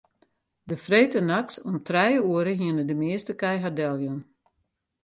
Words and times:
De 0.69 0.75
freedtenachts 0.83 1.57
om 1.69 1.75
trije 1.87 2.19
oere 2.31 2.53
hiene 2.61 2.83
de 2.89 2.95
measte 3.01 3.33
kij 3.41 3.57
har 3.63 3.73
deljûn. 3.79 4.21